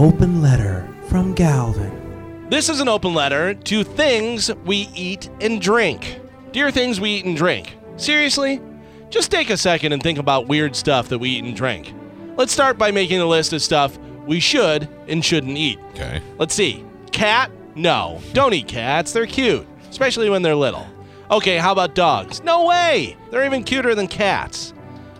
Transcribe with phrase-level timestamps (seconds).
[0.00, 2.48] open letter from Galvin.
[2.48, 6.18] This is an open letter to things we eat and drink.
[6.52, 7.76] Dear things we eat and drink.
[7.98, 8.62] Seriously?
[9.10, 11.92] Just take a second and think about weird stuff that we eat and drink.
[12.38, 15.78] Let's start by making a list of stuff we should and shouldn't eat.
[15.90, 16.22] Okay.
[16.38, 16.82] Let's see.
[17.12, 17.50] Cat?
[17.74, 18.22] No.
[18.32, 19.12] Don't eat cats.
[19.12, 20.86] They're cute, especially when they're little.
[21.30, 22.42] Okay, how about dogs?
[22.42, 23.18] No way.
[23.30, 24.72] They're even cuter than cats.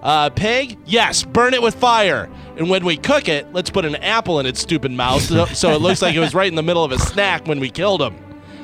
[0.00, 0.78] Uh, pig?
[0.86, 2.30] Yes, burn it with fire.
[2.58, 5.70] And when we cook it, let's put an apple in its stupid mouth so, so
[5.70, 8.02] it looks like it was right in the middle of a snack when we killed
[8.02, 8.16] him.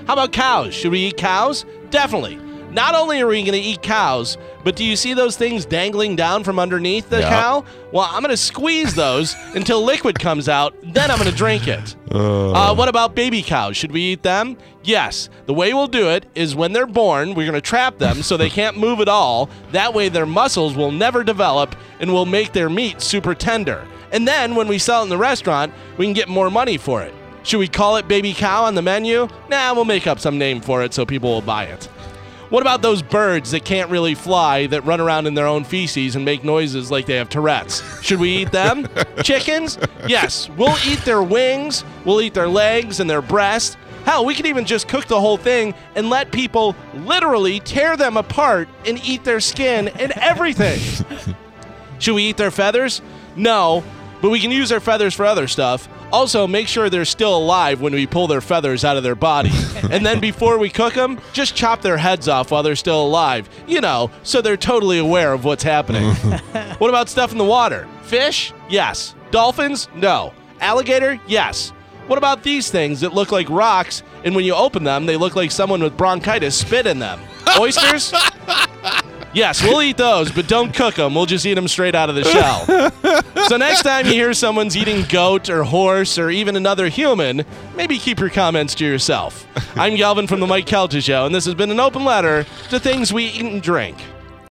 [0.06, 0.74] How about cows?
[0.74, 1.64] Should we eat cows?
[1.90, 2.38] Definitely.
[2.74, 6.16] Not only are we going to eat cows, but do you see those things dangling
[6.16, 7.28] down from underneath the Yeah.
[7.30, 7.64] cow?
[7.92, 11.68] Well, I'm going to squeeze those until liquid comes out, then I'm going to drink
[11.68, 11.94] it.
[12.10, 13.76] Uh, what about baby cows?
[13.76, 14.56] Should we eat them?
[14.82, 15.28] Yes.
[15.46, 18.36] The way we'll do it is when they're born, we're going to trap them so
[18.36, 19.48] they can't move at all.
[19.70, 23.86] That way, their muscles will never develop and will make their meat super tender.
[24.10, 27.02] And then when we sell it in the restaurant, we can get more money for
[27.02, 27.14] it.
[27.44, 29.28] Should we call it baby cow on the menu?
[29.48, 31.88] Nah, we'll make up some name for it so people will buy it.
[32.50, 36.14] What about those birds that can't really fly that run around in their own feces
[36.14, 37.82] and make noises like they have Tourette's?
[38.02, 38.86] Should we eat them?
[39.22, 39.78] Chickens?
[40.06, 43.78] Yes, we'll eat their wings, we'll eat their legs and their breast.
[44.04, 48.18] Hell, we could even just cook the whole thing and let people literally tear them
[48.18, 50.78] apart and eat their skin and everything.
[51.98, 53.00] Should we eat their feathers?
[53.34, 53.82] No,
[54.24, 55.86] but we can use their feathers for other stuff.
[56.10, 59.50] Also, make sure they're still alive when we pull their feathers out of their body.
[59.90, 63.50] and then before we cook them, just chop their heads off while they're still alive.
[63.66, 66.14] You know, so they're totally aware of what's happening.
[66.78, 67.86] what about stuff in the water?
[68.04, 68.54] Fish?
[68.70, 69.14] Yes.
[69.30, 69.90] Dolphins?
[69.94, 70.32] No.
[70.58, 71.20] Alligator?
[71.26, 71.74] Yes.
[72.06, 75.36] What about these things that look like rocks, and when you open them, they look
[75.36, 77.20] like someone with bronchitis spit in them?
[77.58, 78.14] Oysters?
[79.34, 81.14] Yes, we'll eat those, but don't cook them.
[81.14, 82.64] We'll just eat them straight out of the shell.
[83.48, 87.98] so next time you hear someone's eating goat or horse or even another human, maybe
[87.98, 89.46] keep your comments to yourself.
[89.76, 92.78] I'm Galvin from the Mike Calta Show, and this has been an open letter to
[92.78, 93.96] things we eat and drink.